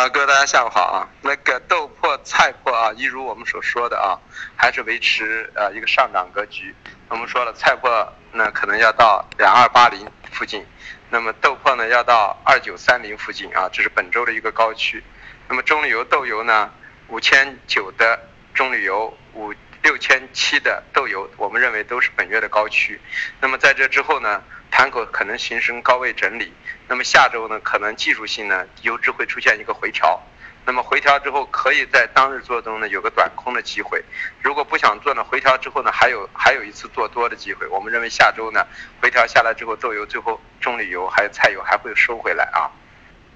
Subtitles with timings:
[0.00, 1.06] 啊，各位大家下午好啊。
[1.20, 4.16] 那个豆粕、菜粕啊，一如我们所说的啊，
[4.56, 6.74] 还是维持呃一个上涨格局。
[7.10, 10.64] 我们说了，菜粕呢可能要到两二八零附近，
[11.10, 15.04] 那么豆粕呢要到二九三零附近啊，这是本周的一个高区。
[15.50, 16.70] 那么中榈油、豆油呢，
[17.08, 18.18] 五千九的
[18.54, 19.52] 中榈油，五
[19.82, 23.00] 六千七的豆油，我们认为都是本月的高区。
[23.40, 24.42] 那么在这之后呢？
[24.72, 26.52] 盘口可能形成高位整理，
[26.86, 30.22] 那么下周呢，可能技术性呢，油脂会出现一个回调，
[30.64, 34.00] 那么回调之后，可以在当日做中呢有个短空的机会，
[34.40, 37.66] 如果不想做呢，回调之后呢，还有还有一次做多的机会。
[37.66, 38.64] 我们认为下周呢，
[39.02, 42.70] 回调下来之后，豆油最后棕榈油还有菜油还会收回来啊。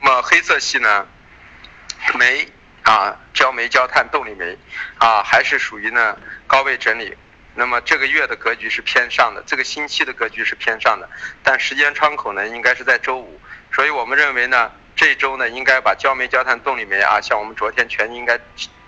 [0.00, 1.06] 那么黑色系呢，
[2.18, 2.48] 煤
[2.82, 4.54] 啊，焦煤、焦炭、动力煤
[4.98, 6.14] 啊，还是属于呢
[6.46, 7.16] 高位整理。
[7.54, 11.08] 那么这个月的格局是偏上的，这个星期的格局是偏上的，
[11.42, 13.40] 但时间窗口呢应该是在周五，
[13.72, 18.38] 所以我们认为呢这周呢应该把焦煤、焦炭、动力煤啊，像我们昨天全应该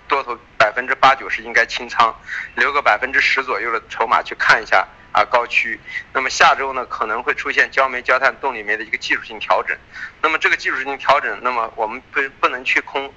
[0.07, 2.15] 多头百分之八九十应该清仓，
[2.53, 5.79] 留个百分之十左右的筹码去看一下啊高区。
[6.13, 9.75] 那么下周呢可能会出现焦煤、焦炭、动力煤的一个技术性调整，
[10.21, 13.11] 那么这个技术性调整，那么我们不不能去空。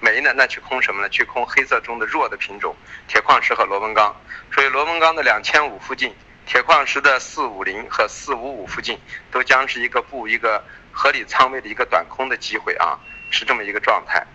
[0.00, 0.32] 煤呢？
[0.34, 1.08] 那去空什么呢？
[1.08, 2.74] 去空黑色中的弱的品种，
[3.06, 4.14] 铁矿石和螺纹钢。
[4.52, 6.14] 所以螺纹钢的两千五附近，
[6.46, 8.98] 铁矿石的四五零和四五五附近，
[9.30, 12.98] 都将是一个布一个合理仓位的一个短空的机会啊，
[13.30, 14.26] 是这么一个状态。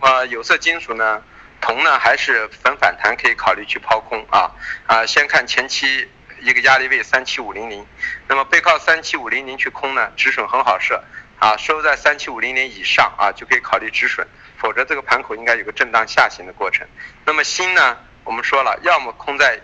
[0.00, 1.22] 呃，有色金属呢，
[1.60, 4.50] 铜呢还是分反弹可以考虑去抛空啊
[4.86, 6.08] 啊，先看前期
[6.40, 7.84] 一个压力位三七五零零，
[8.28, 11.02] 那么背靠三七五零零去空呢，止损很好设
[11.38, 14.26] 啊，收在三七五零零以上啊，就可以考虑止损。
[14.58, 16.86] 否则这个盘口应该有个震荡下行的过程。
[17.24, 17.96] 那么锌呢？
[18.24, 19.60] 我们说了，要么空在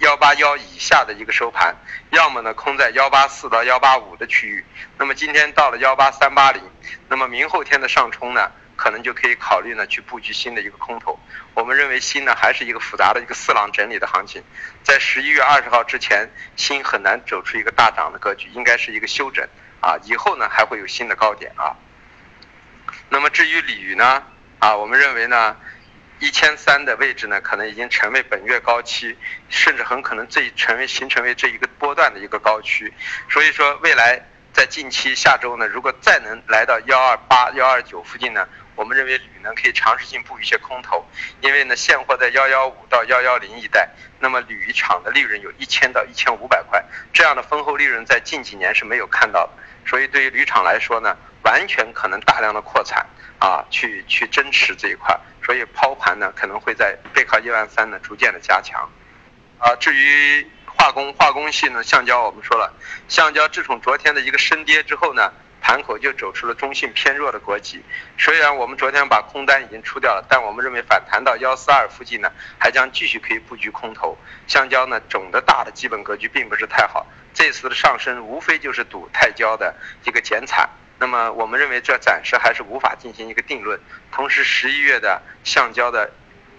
[0.00, 1.74] 幺八幺以下的一个收盘，
[2.10, 4.64] 要么呢空在幺八四到幺八五的区域。
[4.98, 6.62] 那么今天到了幺八三八零，
[7.08, 11.18] 那么明后天的上冲呢，可能就可以考虑呢去布局新的一个空头。
[11.54, 14.44] 我们认为锌呢还是一个复杂的一个四浪整理的行情，
[14.82, 19.48] 在十一月二十号之前，锌很难走出一个大涨的格局，应该是一个休整
[19.84, 20.00] 啊。
[20.04, 21.76] 以后呢还会有新的高点啊。
[23.10, 24.22] 那么至于铝呢？
[24.58, 25.56] 啊，我们认为呢，
[26.20, 29.14] 一千三的位置呢，可能已经成为本月高期，
[29.50, 32.90] 甚至很可能这成为形成为这一个波段的一个高区。
[33.28, 34.18] 所以说，未来
[34.54, 41.04] 在近期下周呢，如果再能来到幺二八、幺二九附近呢，我们认为铝呢可以尝试性布一些空头，
[41.40, 49.52] 因为呢现货在幺幺五到幺幺零一带，那么铝厂的利润有一千到一千五百块，这样的丰厚利润在近几年是没有看到的。
[49.86, 53.06] 所以对于铝厂来说呢，完全可能大量的扩产。
[53.40, 55.14] 啊，去去增持这一块，
[55.44, 58.88] 所以抛盘呢可能会在背靠一万三呢逐渐的加强。
[59.58, 62.72] 啊，至于化工化工系呢，橡胶我们说了，
[63.06, 65.30] 橡胶自从昨天的一个深跌之后呢，
[65.64, 67.82] 盘口就走出了中性偏弱的格局。
[68.18, 74.18] 虽然我们昨天把空单已经出掉了，但我们认为反弹到幺四二附近呢，还将继续可以布局空头。
[74.46, 80.68] 橡胶呢总的大的基本格局并不是太好，这次的上升无非就是赌泰焦的一个减产。
[80.98, 83.80] 那么我们认为这暂时还是无法进行一个定论。
[84.12, 86.10] 同时，十一月的橡胶的，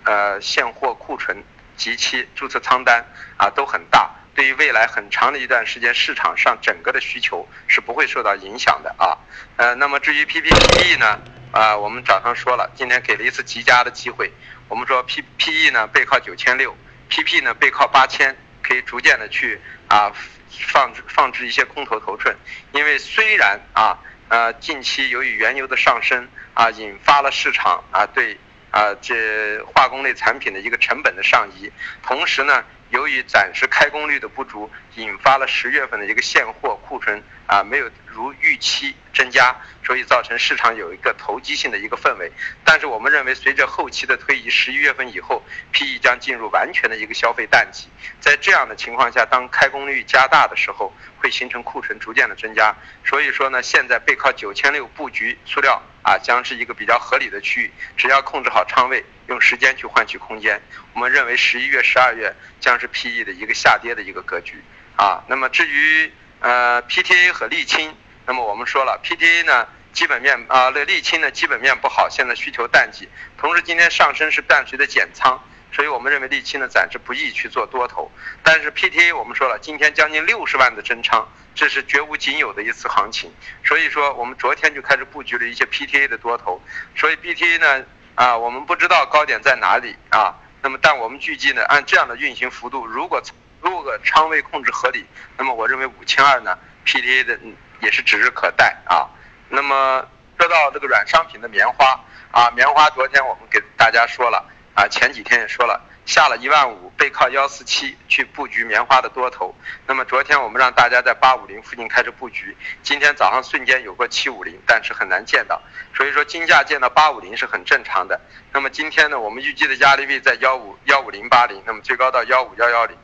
[0.03, 1.43] 呃，现货库存
[1.77, 3.05] 及其注册仓单
[3.37, 9.17] 啊都很大，对于未来很长的一段时间市场上整个的需求是不会受到影响的啊。
[9.55, 11.19] 呃，那么至于 P P P E 呢，
[11.51, 14.31] 啊，我们早上说了，今天给了一次极佳的机会。
[14.67, 16.75] 我们说 P P E 呢背靠九千六
[17.09, 20.11] ，P P 呢背靠八千，可以逐渐的去啊
[20.49, 22.35] 放置放置一些空头头寸，
[22.73, 23.97] 因为虽然啊。
[24.27, 28.35] 呃，近期由于原油的上升啊，引发了市场啊对
[28.71, 31.71] 啊这化工类产品的一个成本的上移，
[32.01, 32.63] 同时呢，
[32.95, 39.55] 由于暂时开工率的不足，引发了十月份的一个现货库存啊没有如预期增加。
[39.85, 42.31] 所以造成市场有一个投机性的一个氛围，
[42.63, 47.87] 但是我们认为随着后期的推移，十一月份以后，PE 将进入完全的一个消费淡季。
[48.19, 52.75] 在这样的情况下，当开工率加大的时候，会形成库存逐渐的增加。
[53.05, 57.71] 所以说呢，现在背靠九千六布局塑料啊，将是一个比较合理的区域。
[57.95, 60.59] 只要控制好仓位，用时间去换取空间，
[60.95, 64.63] 我们认为十一月、十二月将是 PE 的一个下跌的一个格局
[64.95, 65.23] 啊。
[65.27, 67.95] 那么至于呃 PTA 和沥青。
[68.27, 73.07] 那么我们说了，PTA 呢基本面啊，那沥青呢基本面不好，现在需求淡季，
[73.37, 75.39] 同时今天上升是伴随着减仓，
[75.71, 78.11] 所以我们认为沥青呢暂时不宜去做多头。
[78.41, 83.31] 但是 PTA 我们说了，今天将近六十万的增仓，这是绝无仅有的一次行情，
[83.63, 86.59] 所以说我们昨天就开始布局了一些 PTA 的多头。
[86.95, 87.85] 所以 PTA 呢
[88.15, 90.33] 啊，我们不知道高点在哪里啊，
[90.63, 93.21] 那么但我们预计呢，按这样的运行幅度，如果
[93.61, 95.05] 如果仓位控制合理，
[95.37, 96.57] 那么我认为五千二呢
[96.87, 97.39] PTA 的。
[97.85, 99.07] 也是指日可待啊。
[99.47, 100.05] 那么
[100.37, 101.97] 说到这个软商品的棉花
[102.31, 104.43] 啊，棉花昨天我们给大家说了
[104.73, 105.79] 啊，前几天也说了。
[106.05, 109.55] 下了一万五，背靠幺四七去布局棉花的多头。
[109.87, 115.59] 那么昨天我们让大家在八五零附近开始布局，今天早上瞬间有个七五零，但是很难见到。
[115.95, 118.21] 所以说金价见到八五零是很正常的。
[118.53, 122.95] 那么今天呢，我们预计的压力位在幺五幺五零八零，那么最高到幺五幺幺零。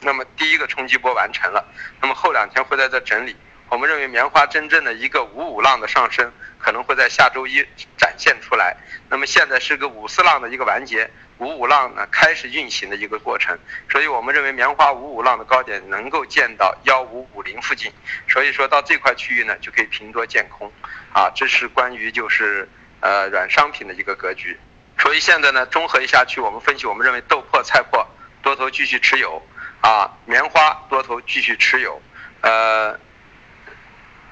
[0.00, 1.64] 那么第一个冲击波完成了，
[2.00, 3.36] 那么后两天会在这整理。
[3.70, 7.64] 我们认为棉花真正的一个五五浪的上升可能会在下周一
[7.96, 8.76] 展现出来。
[9.08, 11.08] 那么现在是个五四浪的一个完结。
[11.38, 13.58] 五五浪呢开始运行的一个过程，
[13.90, 17.90] 所以我们认为棉花五五浪的高点能够见到幺五五零附近，
[18.28, 20.70] 所以说到这块区域呢就可以平多见空，
[21.14, 22.68] 啊，这是关于就是
[23.00, 24.58] 呃软商品的一个格局。
[24.98, 28.04] 所以现在呢综合一下去，我们分析，我们认为豆粕、菜粕
[28.42, 29.42] 多头继续持有，
[29.80, 32.02] 啊，棉花多头继续持有，
[32.42, 32.98] 呃，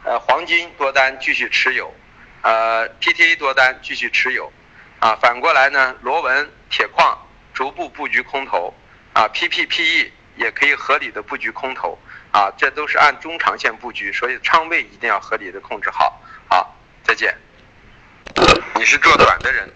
[0.09, 1.93] 呃黄金多单继续持有，
[2.41, 4.51] 呃 PTA 多单继续持有。
[5.01, 7.17] 啊，反过来呢，螺纹、铁矿
[7.53, 8.73] 逐步布局空头，
[9.13, 11.99] 啊，PPPE 也可以合理的布局空头，
[12.33, 16.21] 啊，这都是按中长线布局，所以仓位一定要合理的控制好。
[16.49, 16.75] 好，
[17.05, 17.37] 再见。
[18.77, 19.71] 你是做短的人。